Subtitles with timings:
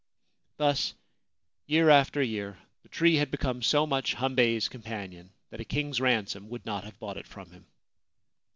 [0.57, 0.95] Thus,
[1.67, 6.49] year after year, the tree had become so much Hambei's companion that a king's ransom
[6.49, 7.67] would not have bought it from him.